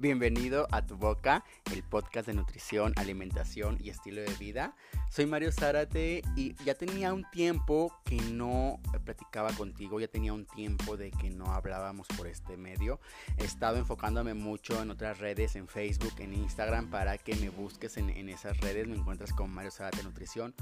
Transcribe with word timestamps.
Bienvenido 0.00 0.68
a 0.70 0.86
Tu 0.86 0.96
Boca, 0.96 1.44
el 1.72 1.82
podcast 1.82 2.26
de 2.26 2.34
nutrición, 2.34 2.92
alimentación 2.96 3.78
y 3.80 3.90
estilo 3.90 4.20
de 4.20 4.32
vida. 4.34 4.74
Soy 5.10 5.26
Mario 5.26 5.52
Zárate 5.52 6.22
y 6.36 6.54
ya 6.64 6.74
tenía 6.74 7.12
un 7.12 7.24
tiempo 7.30 7.92
que 8.04 8.16
no 8.16 8.80
platicaba 9.04 9.52
contigo, 9.52 10.00
ya 10.00 10.08
tenía 10.08 10.32
un 10.32 10.46
tiempo 10.46 10.96
de 10.96 11.10
que 11.10 11.30
no 11.30 11.46
hablábamos 11.52 12.06
por 12.16 12.26
este 12.26 12.56
medio. 12.56 13.00
He 13.38 13.44
estado 13.44 13.76
enfocándome 13.76 14.34
mucho 14.34 14.80
en 14.82 14.90
otras 14.90 15.18
redes, 15.18 15.56
en 15.56 15.68
Facebook, 15.68 16.14
en 16.18 16.34
Instagram, 16.34 16.90
para 16.90 17.18
que 17.18 17.34
me 17.36 17.50
busques 17.50 17.96
en, 17.96 18.28
esas 18.28 18.58
redes. 18.58 18.86
Me 18.86 18.96
encuentras 18.96 19.32
con 19.32 19.50
Mario 19.50 19.70
Zárate 19.70 20.02
Nutrición. 20.02 20.54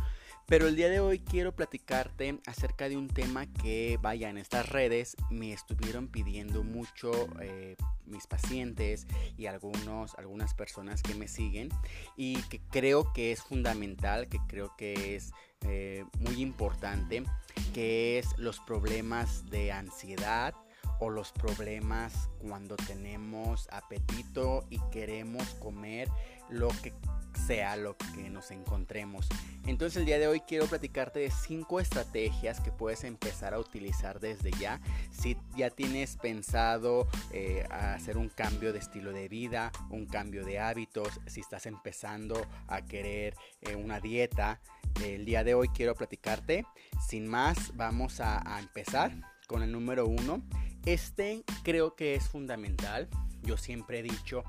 Pero 0.46 0.68
el 0.68 0.76
día 0.76 0.88
de 0.88 1.00
hoy 1.00 1.18
quiero 1.18 1.54
platicarte 1.54 2.40
acerca 2.46 2.88
de 2.88 2.96
un 2.96 3.08
tema 3.08 3.46
que, 3.46 3.98
vaya, 4.00 4.30
en 4.30 4.38
estas 4.38 4.68
redes 4.68 5.16
me 5.30 5.52
estuvieron 5.52 6.06
pidiendo 6.06 6.62
mucho 6.62 7.10
eh, 7.40 7.76
mis 8.06 8.28
pacientes 8.28 9.08
y 9.36 9.46
algunos, 9.46 10.14
algunas 10.14 10.54
personas 10.54 10.95
que 11.02 11.14
me 11.14 11.28
siguen 11.28 11.68
y 12.16 12.42
que 12.44 12.60
creo 12.70 13.12
que 13.12 13.32
es 13.32 13.42
fundamental, 13.42 14.28
que 14.28 14.38
creo 14.48 14.74
que 14.76 15.16
es 15.16 15.32
eh, 15.62 16.04
muy 16.20 16.40
importante, 16.40 17.24
que 17.72 18.18
es 18.18 18.26
los 18.38 18.60
problemas 18.60 19.48
de 19.50 19.72
ansiedad 19.72 20.54
o 20.98 21.10
los 21.10 21.32
problemas 21.32 22.30
cuando 22.38 22.76
tenemos 22.76 23.68
apetito 23.70 24.66
y 24.70 24.78
queremos 24.90 25.46
comer 25.54 26.08
lo 26.48 26.68
que 26.82 26.94
sea 27.36 27.76
lo 27.76 27.96
que 27.96 28.30
nos 28.30 28.50
encontremos. 28.50 29.28
Entonces 29.66 29.98
el 29.98 30.06
día 30.06 30.18
de 30.18 30.28
hoy 30.28 30.40
quiero 30.40 30.66
platicarte 30.66 31.20
de 31.20 31.30
cinco 31.30 31.80
estrategias 31.80 32.60
que 32.60 32.72
puedes 32.72 33.04
empezar 33.04 33.54
a 33.54 33.58
utilizar 33.58 34.20
desde 34.20 34.50
ya. 34.52 34.80
Si 35.10 35.36
ya 35.56 35.70
tienes 35.70 36.16
pensado 36.16 37.08
eh, 37.32 37.64
hacer 37.70 38.16
un 38.16 38.28
cambio 38.28 38.72
de 38.72 38.78
estilo 38.78 39.12
de 39.12 39.28
vida, 39.28 39.72
un 39.90 40.06
cambio 40.06 40.44
de 40.44 40.58
hábitos, 40.58 41.20
si 41.26 41.40
estás 41.40 41.66
empezando 41.66 42.46
a 42.68 42.82
querer 42.82 43.34
eh, 43.62 43.76
una 43.76 44.00
dieta, 44.00 44.60
el 45.04 45.24
día 45.24 45.44
de 45.44 45.54
hoy 45.54 45.68
quiero 45.68 45.94
platicarte. 45.94 46.64
Sin 47.06 47.26
más, 47.26 47.72
vamos 47.76 48.20
a 48.20 48.58
empezar 48.58 49.12
con 49.46 49.62
el 49.62 49.72
número 49.72 50.06
uno. 50.06 50.42
Este 50.84 51.44
creo 51.62 51.96
que 51.96 52.14
es 52.14 52.28
fundamental. 52.28 53.08
Yo 53.42 53.56
siempre 53.56 54.00
he 54.00 54.02
dicho 54.02 54.44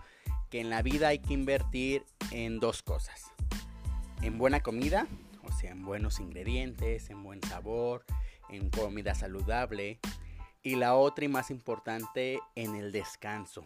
que 0.50 0.59
en 0.59 0.70
la 0.70 0.81
vida 0.81 1.09
hay 1.09 1.20
que 1.20 1.33
invertir 1.33 2.06
en 2.31 2.59
dos 2.59 2.83
cosas. 2.83 3.31
En 4.22 4.38
buena 4.38 4.61
comida, 4.61 5.08
o 5.44 5.52
sea, 5.52 5.72
en 5.72 5.83
buenos 5.83 6.20
ingredientes, 6.20 7.09
en 7.09 7.23
buen 7.23 7.42
sabor, 7.44 8.06
en 8.50 8.70
comida 8.70 9.16
saludable. 9.16 10.00
Y 10.64 10.75
la 10.75 10.95
otra 10.95 11.25
y 11.25 11.28
más 11.28 11.52
importante, 11.52 12.39
en 12.55 12.75
el 12.75 12.92
descanso. 12.92 13.64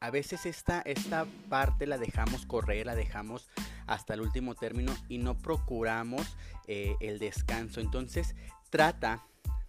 A 0.00 0.10
veces 0.10 0.46
esta, 0.46 0.80
esta 0.82 1.26
parte 1.48 1.86
la 1.86 1.98
dejamos 1.98 2.46
correr, 2.46 2.86
la 2.86 2.94
dejamos 2.94 3.48
hasta 3.86 4.14
el 4.14 4.20
último 4.20 4.54
término 4.54 4.94
y 5.08 5.18
no 5.18 5.36
procuramos 5.36 6.36
eh, 6.68 6.94
el 7.00 7.18
descanso. 7.18 7.80
Entonces 7.80 8.36
trata, 8.70 9.26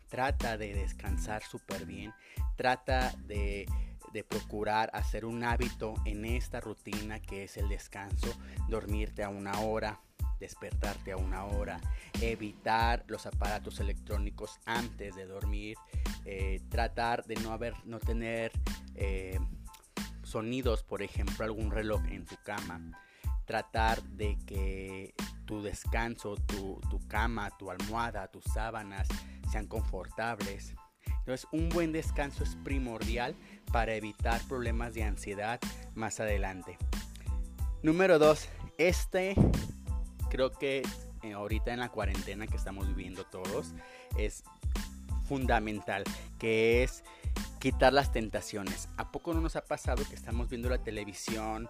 trata 0.07 0.57
de 0.57 0.75
descansar 0.75 1.41
súper 1.41 1.85
bien, 1.85 2.13
trata 2.57 3.11
de 3.25 3.65
de 4.13 4.23
procurar 4.23 4.89
hacer 4.93 5.25
un 5.25 5.43
hábito 5.43 5.93
en 6.05 6.25
esta 6.25 6.59
rutina 6.59 7.19
que 7.19 7.43
es 7.43 7.57
el 7.57 7.69
descanso, 7.69 8.27
dormirte 8.67 9.23
a 9.23 9.29
una 9.29 9.59
hora, 9.59 10.01
despertarte 10.39 11.11
a 11.11 11.17
una 11.17 11.45
hora, 11.45 11.79
evitar 12.21 13.03
los 13.07 13.25
aparatos 13.25 13.79
electrónicos 13.79 14.59
antes 14.65 15.15
de 15.15 15.25
dormir, 15.25 15.77
eh, 16.25 16.61
tratar 16.69 17.25
de 17.25 17.35
no 17.35 17.51
haber, 17.51 17.73
no 17.85 17.99
tener 17.99 18.51
eh, 18.95 19.39
sonidos, 20.23 20.83
por 20.83 21.01
ejemplo, 21.01 21.45
algún 21.45 21.71
reloj 21.71 22.01
en 22.09 22.25
tu 22.25 22.35
cama, 22.43 22.91
tratar 23.45 24.01
de 24.03 24.37
que 24.45 25.13
tu 25.45 25.61
descanso, 25.61 26.35
tu, 26.35 26.79
tu 26.89 26.99
cama, 27.07 27.49
tu 27.57 27.71
almohada, 27.71 28.27
tus 28.27 28.43
sábanas 28.43 29.07
sean 29.51 29.67
confortables. 29.67 30.75
Entonces, 31.29 31.47
un 31.51 31.69
buen 31.69 31.91
descanso 31.91 32.43
es 32.43 32.55
primordial 32.63 33.35
para 33.71 33.93
evitar 33.93 34.41
problemas 34.47 34.95
de 34.95 35.03
ansiedad 35.03 35.59
más 35.93 36.19
adelante. 36.19 36.79
Número 37.83 38.17
2. 38.17 38.49
Este 38.79 39.35
creo 40.31 40.49
que 40.49 40.81
eh, 41.21 41.33
ahorita 41.33 41.71
en 41.71 41.81
la 41.81 41.89
cuarentena 41.89 42.47
que 42.47 42.57
estamos 42.57 42.87
viviendo 42.87 43.25
todos 43.25 43.75
es 44.17 44.43
fundamental, 45.27 46.03
que 46.39 46.81
es 46.81 47.03
quitar 47.59 47.93
las 47.93 48.11
tentaciones. 48.11 48.89
¿A 48.97 49.11
poco 49.11 49.31
no 49.31 49.39
nos 49.39 49.55
ha 49.55 49.63
pasado 49.65 50.03
que 50.09 50.15
estamos 50.15 50.49
viendo 50.49 50.67
la 50.67 50.81
televisión 50.81 51.69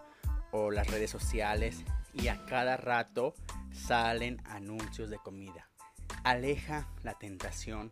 o 0.53 0.71
las 0.71 0.87
redes 0.87 1.11
sociales 1.11 1.83
y 2.13 2.29
a 2.29 2.45
cada 2.45 2.77
rato 2.77 3.33
salen 3.73 4.41
anuncios 4.45 5.09
de 5.09 5.17
comida? 5.17 5.67
Aleja 6.23 6.87
la 7.03 7.15
tentación 7.15 7.91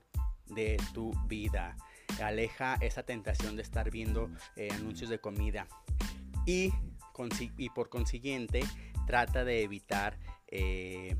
de 0.49 0.77
tu 0.93 1.11
vida. 1.27 1.75
Aleja 2.21 2.77
esa 2.81 3.03
tentación 3.03 3.55
de 3.55 3.61
estar 3.61 3.91
viendo 3.91 4.29
eh, 4.55 4.69
anuncios 4.71 5.09
de 5.09 5.19
comida. 5.19 5.67
Y, 6.45 6.73
por 7.73 7.89
consiguiente 7.89 8.61
trata 9.05 9.43
de 9.43 9.63
evitar 9.63 10.17
eh, 10.47 11.15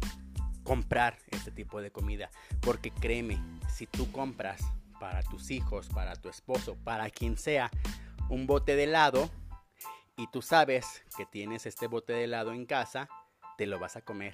comprar 0.64 1.18
este 1.32 1.52
tipo 1.52 1.82
de 1.82 1.92
comida. 1.92 2.30
Porque 2.62 2.92
créeme 2.92 3.38
si 3.70 3.88
tú 3.88 4.12
compras 4.12 4.62
para 5.00 5.22
tus 5.22 5.52
hijos 5.52 5.90
para 5.90 6.16
tu 6.16 6.30
esposo 6.30 6.76
para 6.84 7.10
quien 7.10 7.38
sea 7.38 7.70
un 8.30 8.48
bote 8.48 8.76
de 8.76 8.86
helado 8.86 9.30
y 10.16 10.28
tú 10.32 10.42
sabes 10.42 11.04
que 11.16 11.26
tienes 11.26 11.66
este 11.66 11.88
bote 11.88 12.14
de 12.14 12.24
helado 12.24 12.52
en 12.52 12.66
casa 12.66 13.08
te 13.58 13.66
lo 13.66 13.80
vas 13.80 13.96
a 13.96 14.02
comer, 14.02 14.34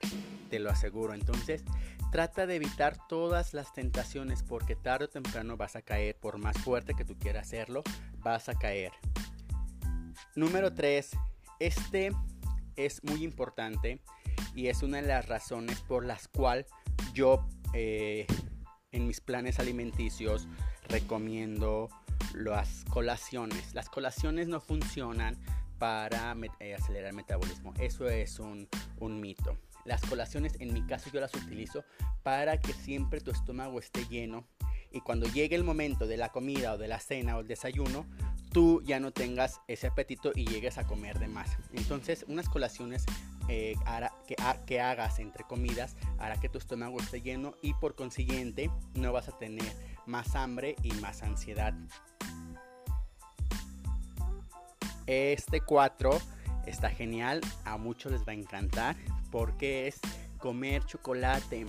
te 0.50 0.60
lo 0.60 0.70
aseguro. 0.70 1.14
Entonces, 1.14 1.64
trata 2.13 2.46
de 2.46 2.57
evitar 2.57 2.96
todas 3.07 3.56
las 3.56 3.74
tentaciones 3.74 4.44
porque 4.44 4.75
tarde 4.75 5.06
o 5.06 5.09
temprano 5.09 5.57
vas 5.57 5.75
a 5.75 5.81
caer, 5.81 6.16
por 6.16 6.38
más 6.38 6.56
fuerte 6.59 6.94
que 6.94 7.06
tú 7.06 7.18
quieras 7.18 7.47
hacerlo, 7.47 7.81
vas 8.19 8.50
a 8.50 8.53
caer. 8.53 8.91
Número 10.35 10.75
3, 10.75 11.09
este 11.57 12.12
es 12.75 13.03
muy 13.03 13.24
importante 13.24 14.00
y 14.53 14.68
es 14.68 14.84
una 14.84 15.01
de 15.01 15.07
las 15.07 15.28
razones 15.28 15.81
por 15.81 16.06
las 16.06 16.28
cuales 16.28 16.68
yo 17.16 17.47
eh, 17.74 18.28
en 18.91 19.07
mis 19.07 19.19
planes 19.19 19.57
alimenticios 19.57 20.47
recomiendo 20.90 21.90
las 22.35 22.85
colaciones. 22.91 23.74
Las 23.74 23.90
colaciones 23.90 24.47
no 24.47 24.62
funcionan 24.62 25.35
para 25.80 26.35
eh, 26.59 26.75
acelerar 26.75 27.09
el 27.09 27.16
metabolismo. 27.16 27.74
Eso 27.80 28.07
es 28.07 28.38
un, 28.38 28.69
un 29.00 29.19
mito. 29.19 29.57
Las 29.85 30.01
colaciones 30.01 30.53
en 30.59 30.73
mi 30.73 30.85
caso 30.85 31.09
yo 31.11 31.19
las 31.19 31.33
utilizo 31.33 31.83
para 32.23 32.59
que 32.59 32.73
siempre 32.73 33.21
tu 33.21 33.31
estómago 33.31 33.79
esté 33.79 34.05
lleno 34.07 34.45
y 34.91 35.01
cuando 35.01 35.27
llegue 35.27 35.55
el 35.55 35.63
momento 35.63 36.05
de 36.07 36.17
la 36.17 36.29
comida 36.29 36.73
o 36.73 36.77
de 36.77 36.88
la 36.88 36.99
cena 36.99 37.35
o 37.35 37.41
el 37.41 37.47
desayuno, 37.47 38.05
tú 38.51 38.81
ya 38.83 38.99
no 38.99 39.11
tengas 39.11 39.59
ese 39.67 39.88
apetito 39.88 40.31
y 40.35 40.45
llegues 40.45 40.77
a 40.77 40.85
comer 40.85 41.17
de 41.17 41.27
más. 41.27 41.57
Entonces, 41.73 42.23
unas 42.27 42.47
colaciones 42.47 43.03
eh, 43.49 43.75
que, 44.27 44.35
que, 44.67 44.79
hagas 44.79 45.19
entre 45.19 45.44
comidas 45.44 45.97
hará 46.19 46.39
que 46.39 46.47
tu 46.47 46.59
estómago 46.59 47.00
esté 47.00 47.21
lleno 47.21 47.55
y 47.61 47.73
por 47.73 47.95
consiguiente 47.95 48.69
no 48.94 49.11
vas 49.11 49.27
a 49.27 49.38
tener 49.38 49.73
más 50.05 50.35
hambre 50.35 50.75
y 50.83 50.91
más 50.94 51.23
ansiedad. 51.23 51.73
Este 55.07 55.59
4 55.59 56.11
está 56.66 56.90
genial, 56.90 57.41
a 57.66 57.78
muchos 57.78 58.12
les 58.12 58.22
va 58.28 58.31
a 58.31 58.35
encantar 58.35 58.96
porque 59.31 59.88
es 59.88 60.00
comer 60.38 60.85
chocolate. 60.85 61.66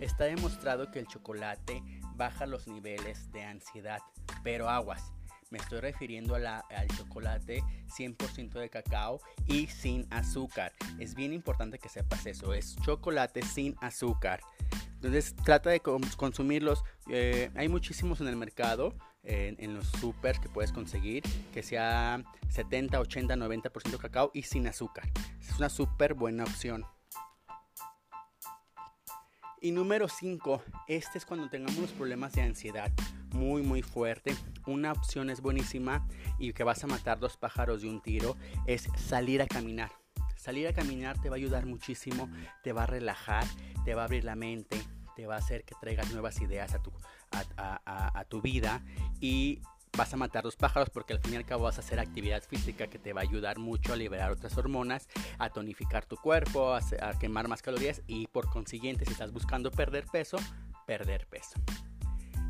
Está 0.00 0.24
demostrado 0.24 0.90
que 0.90 0.98
el 0.98 1.06
chocolate 1.06 1.82
baja 2.16 2.46
los 2.46 2.66
niveles 2.66 3.30
de 3.32 3.44
ansiedad, 3.44 4.00
pero 4.42 4.68
aguas. 4.68 5.12
Me 5.50 5.58
estoy 5.58 5.80
refiriendo 5.80 6.34
al 6.34 6.88
chocolate 6.96 7.62
100% 7.86 8.52
de 8.58 8.68
cacao 8.68 9.20
y 9.46 9.68
sin 9.68 10.06
azúcar. 10.10 10.72
Es 10.98 11.14
bien 11.14 11.32
importante 11.32 11.78
que 11.78 11.88
sepas 11.88 12.26
eso. 12.26 12.52
Es 12.52 12.76
chocolate 12.84 13.42
sin 13.42 13.76
azúcar. 13.80 14.40
Entonces 14.94 15.36
trata 15.44 15.70
de 15.70 15.80
consumirlos. 15.80 16.82
Eh, 17.08 17.50
hay 17.54 17.68
muchísimos 17.68 18.20
en 18.20 18.26
el 18.26 18.36
mercado 18.36 18.94
en, 19.26 19.74
los 19.74 19.86
supers 19.86 20.38
que 20.38 20.48
puedes 20.48 20.72
conseguir, 20.72 21.22
que 21.52 21.62
sea 21.62 22.24
70, 22.50 23.00
80, 23.00 23.36
90% 23.36 23.98
cacao 23.98 24.30
y 24.32 24.42
sin 24.42 24.66
azúcar. 24.66 25.10
Es 25.40 25.58
una 25.58 25.68
súper 25.68 26.14
buena 26.14 26.44
opción. 26.44 26.84
Y 29.60 29.72
número 29.72 30.08
5, 30.08 30.62
este 30.86 31.18
es 31.18 31.24
cuando 31.24 31.48
tengamos 31.48 31.78
los 31.78 31.90
problemas 31.90 32.32
de 32.34 32.42
ansiedad 32.42 32.92
muy 33.32 33.62
muy 33.62 33.82
fuerte. 33.82 34.34
Una 34.66 34.92
opción 34.92 35.30
es 35.30 35.40
buenísima 35.40 36.06
y 36.38 36.52
que 36.52 36.64
vas 36.64 36.82
a 36.84 36.86
matar 36.86 37.18
dos 37.18 37.36
pájaros 37.36 37.82
de 37.82 37.88
un 37.88 38.00
tiro 38.00 38.36
es 38.66 38.88
salir 38.96 39.42
a 39.42 39.46
caminar. 39.46 39.92
Salir 40.36 40.68
a 40.68 40.72
caminar 40.72 41.20
te 41.20 41.28
va 41.28 41.36
a 41.36 41.38
ayudar 41.38 41.66
muchísimo, 41.66 42.28
te 42.62 42.72
va 42.72 42.84
a 42.84 42.86
relajar, 42.86 43.44
te 43.84 43.94
va 43.94 44.02
a 44.02 44.04
abrir 44.04 44.24
la 44.24 44.36
mente, 44.36 44.80
te 45.16 45.26
va 45.26 45.34
a 45.34 45.38
hacer 45.38 45.64
que 45.64 45.74
traigas 45.80 46.12
nuevas 46.12 46.40
ideas 46.40 46.74
a 46.74 46.82
tu, 46.82 46.92
a, 47.56 48.24
tu 48.28 48.40
vida 48.40 48.82
y 49.20 49.60
vas 49.96 50.12
a 50.12 50.16
matar 50.16 50.44
los 50.44 50.56
pájaros 50.56 50.90
porque 50.90 51.12
al 51.12 51.20
fin 51.20 51.34
y 51.34 51.36
al 51.36 51.46
cabo 51.46 51.64
vas 51.64 51.78
a 51.78 51.80
hacer 51.80 52.00
actividad 52.00 52.42
física 52.42 52.86
que 52.86 52.98
te 52.98 53.12
va 53.12 53.20
a 53.20 53.24
ayudar 53.24 53.58
mucho 53.58 53.92
a 53.92 53.96
liberar 53.96 54.30
otras 54.30 54.56
hormonas, 54.58 55.08
a 55.38 55.50
tonificar 55.50 56.04
tu 56.04 56.16
cuerpo, 56.16 56.74
a, 56.74 56.80
quemar 57.18 57.48
más 57.48 57.62
calorías 57.62 58.02
y 58.06 58.26
por 58.26 58.50
consiguiente 58.50 59.04
si 59.04 59.12
estás 59.12 59.32
buscando 59.32 59.70
perder 59.70 60.06
peso, 60.06 60.38
perder 60.86 61.26
peso. 61.26 61.54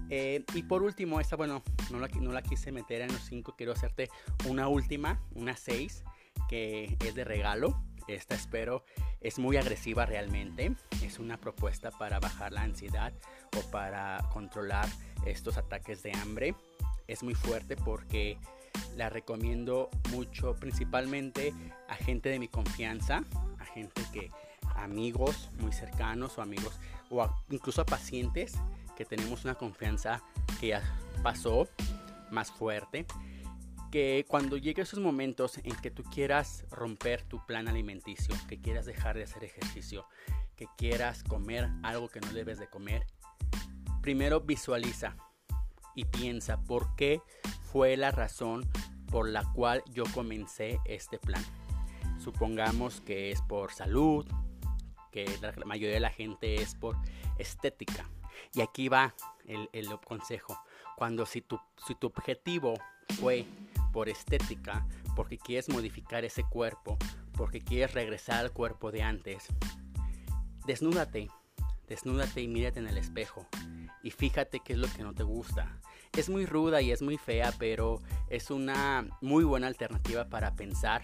Eh, 0.09 0.45
y 0.55 0.63
por 0.63 0.83
último, 0.83 1.21
esta, 1.21 1.37
bueno, 1.37 1.63
no 1.91 1.99
la, 1.99 2.09
no 2.09 2.33
la 2.33 2.43
quise 2.43 2.71
meter 2.71 3.03
en 3.03 3.13
los 3.13 3.23
5, 3.23 3.55
quiero 3.57 3.73
hacerte 3.73 4.09
una 4.49 4.69
última, 4.69 5.21
una 5.35 5.57
6, 5.57 6.05
que 6.49 6.97
es 7.05 7.15
de 7.15 7.25
regalo. 7.25 7.83
Esta 8.09 8.35
espero 8.35 8.85
es 9.21 9.39
muy 9.39 9.57
agresiva 9.57 10.07
realmente. 10.07 10.75
Es 11.03 11.19
una 11.19 11.39
propuesta 11.39 11.91
para 11.91 12.21
bajar 12.21 12.53
la 12.53 12.63
ansiedad 12.63 13.13
o 13.57 13.71
para 13.71 14.29
controlar 14.33 14.89
estos 15.25 15.57
ataques 15.57 16.03
de 16.03 16.13
hambre. 16.13 16.55
Es 17.09 17.23
muy 17.23 17.35
fuerte 17.35 17.77
porque 17.77 18.39
la 18.97 19.11
recomiendo 19.11 19.91
mucho, 20.11 20.55
principalmente 20.55 21.53
a 21.89 21.95
gente 21.95 22.29
de 22.29 22.39
mi 22.39 22.49
confianza, 22.49 23.25
a 23.59 23.65
gente 23.65 24.03
que, 24.13 24.31
amigos 24.75 25.51
muy 25.59 25.73
cercanos 25.73 26.39
o 26.39 26.43
amigos, 26.43 26.79
o 27.11 27.29
incluso 27.51 27.81
a 27.81 27.87
pacientes 27.87 28.55
que 28.97 29.05
tenemos 29.05 29.45
una 29.45 29.55
confianza 29.55 30.23
que 30.61 30.69
ya 30.69 30.83
pasó 31.23 31.69
más 32.31 32.51
fuerte 32.51 33.07
que 33.91 34.25
cuando 34.29 34.57
llegue 34.57 34.83
esos 34.83 35.01
momentos 35.01 35.59
en 35.59 35.75
que 35.77 35.91
tú 35.91 36.03
quieras 36.05 36.65
romper 36.71 37.23
tu 37.23 37.45
plan 37.47 37.69
alimenticio, 37.69 38.35
que 38.49 38.61
quieras 38.61 38.87
dejar 38.87 39.17
de 39.17 39.25
hacer 39.25 39.45
ejercicio, 39.45 40.07
que 40.57 40.67
quieras 40.77 41.23
comer 41.23 41.69
algo 41.83 42.09
que 42.09 42.21
no 42.21 42.33
debes 42.33 42.59
de 42.59 42.69
comer, 42.69 43.07
primero 44.03 44.41
visualiza 44.41 45.17
y 45.95 46.05
piensa 46.05 46.63
por 46.63 46.95
qué 46.97 47.21
fue 47.73 47.97
la 47.97 48.11
razón 48.11 48.69
por 49.11 49.29
la 49.29 49.45
cual 49.53 49.83
yo 49.93 50.05
comencé 50.15 50.81
este 50.85 51.19
plan. 51.19 51.45
Supongamos 52.19 53.01
que 53.01 53.31
es 53.31 53.41
por 53.43 53.73
salud, 53.73 54.27
que 55.13 55.27
la 55.41 55.53
mayoría 55.65 55.95
de 55.95 56.01
la 56.01 56.11
gente 56.11 56.57
es 56.57 56.75
por 56.75 56.97
estética. 57.39 58.09
Y 58.53 58.61
aquí 58.61 58.89
va 58.89 59.15
el, 59.47 59.89
consejo. 60.05 60.59
Cuando 60.97 61.27
si 61.27 61.41
tu, 61.41 61.59
si 61.87 61.95
tu 61.95 62.09
objetivo 62.09 62.75
fue 63.21 63.47
por 63.97 64.11
estética, 64.11 64.87
porque 65.15 65.39
quieres 65.39 65.71
modificar 65.71 66.23
ese 66.27 66.45
cuerpo, 66.45 66.99
porque 67.33 67.63
quieres 67.63 67.95
regresar 67.95 68.41
al 68.41 68.53
cuerpo 68.53 68.93
de 68.93 69.03
antes, 69.03 69.47
desnúdate, 70.67 71.31
desnúdate 71.89 72.43
y 72.43 72.47
mírate 72.47 72.79
en 72.79 72.89
el 72.89 72.99
espejo 72.99 73.47
y 74.03 74.11
fíjate 74.11 74.61
qué 74.61 74.75
es 74.75 74.79
lo 74.79 74.89
que 74.89 75.03
no 75.03 75.15
te 75.15 75.23
gusta. 75.23 75.81
Es 76.15 76.29
muy 76.29 76.45
ruda 76.45 76.83
y 76.83 76.93
es 76.93 77.01
muy 77.01 77.17
fea, 77.17 77.55
pero 77.59 78.03
es 78.29 78.51
una 78.51 79.09
muy 79.23 79.45
buena 79.45 79.67
alternativa 79.67 80.29
para 80.29 80.55
pensar 80.57 81.03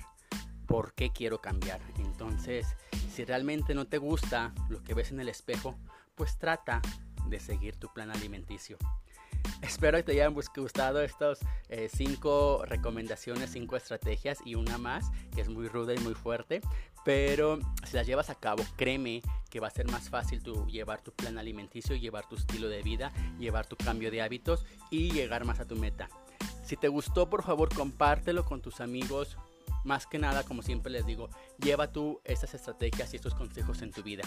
por 0.66 0.92
qué 0.92 1.08
quiero 1.12 1.40
cambiar. 1.40 1.80
Entonces, 1.96 2.76
si 3.10 3.24
realmente 3.24 3.74
no 3.74 3.86
te 3.86 3.96
gusta 3.96 4.52
lo 4.68 4.84
que 4.84 4.92
ves 4.92 5.12
en 5.12 5.20
el 5.20 5.30
espejo, 5.30 5.78
pues 6.14 6.36
trata 6.36 6.82
de 7.26 7.40
seguir 7.40 7.76
tu 7.76 7.90
plan 7.94 8.10
alimenticio. 8.10 8.76
Espero 9.62 9.96
que 9.96 10.02
te 10.02 10.12
hayan 10.12 10.34
gustado 10.34 11.00
estas 11.02 11.38
eh, 11.68 11.88
cinco 11.90 12.64
recomendaciones, 12.66 13.52
cinco 13.52 13.76
estrategias 13.76 14.38
y 14.44 14.56
una 14.56 14.76
más 14.76 15.10
que 15.34 15.40
es 15.40 15.48
muy 15.48 15.68
ruda 15.68 15.94
y 15.94 15.98
muy 15.98 16.14
fuerte. 16.14 16.60
Pero 17.04 17.60
si 17.86 17.96
las 17.96 18.06
llevas 18.06 18.28
a 18.28 18.34
cabo, 18.34 18.64
créeme 18.76 19.22
que 19.50 19.60
va 19.60 19.68
a 19.68 19.70
ser 19.70 19.88
más 19.88 20.10
fácil 20.10 20.42
tu, 20.42 20.66
llevar 20.66 21.00
tu 21.00 21.12
plan 21.12 21.38
alimenticio, 21.38 21.94
llevar 21.94 22.28
tu 22.28 22.36
estilo 22.36 22.68
de 22.68 22.82
vida, 22.82 23.12
llevar 23.38 23.66
tu 23.66 23.76
cambio 23.76 24.10
de 24.10 24.20
hábitos 24.20 24.66
y 24.90 25.12
llegar 25.12 25.44
más 25.44 25.60
a 25.60 25.64
tu 25.64 25.76
meta. 25.76 26.08
Si 26.64 26.76
te 26.76 26.88
gustó, 26.88 27.30
por 27.30 27.44
favor, 27.44 27.72
compártelo 27.72 28.44
con 28.44 28.62
tus 28.62 28.80
amigos, 28.80 29.36
más 29.84 30.06
que 30.06 30.18
nada, 30.18 30.42
como 30.44 30.62
siempre 30.62 30.92
les 30.92 31.06
digo, 31.06 31.28
lleva 31.58 31.92
tú 31.92 32.20
estas 32.24 32.54
estrategias 32.54 33.12
y 33.12 33.16
estos 33.16 33.34
consejos 33.34 33.82
en 33.82 33.92
tu 33.92 34.02
vida. 34.02 34.22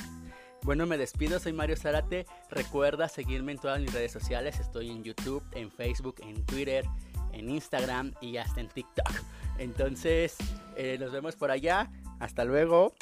Bueno, 0.65 0.87
me 0.87 0.97
despido, 0.97 1.37
soy 1.37 1.53
Mario 1.53 1.77
Zárate. 1.77 2.25
Recuerda 2.49 3.07
seguirme 3.07 3.51
en 3.51 3.59
todas 3.59 3.79
mis 3.79 3.93
redes 3.93 4.11
sociales. 4.11 4.59
Estoy 4.59 4.89
en 4.89 5.03
YouTube, 5.03 5.43
en 5.51 5.69
Facebook, 5.69 6.15
en 6.23 6.43
Twitter, 6.43 6.83
en 7.33 7.51
Instagram 7.51 8.15
y 8.19 8.37
hasta 8.37 8.61
en 8.61 8.69
TikTok. 8.69 9.11
Entonces, 9.59 10.35
eh, 10.75 10.97
nos 10.99 11.11
vemos 11.11 11.35
por 11.35 11.51
allá. 11.51 11.91
Hasta 12.19 12.45
luego. 12.45 12.95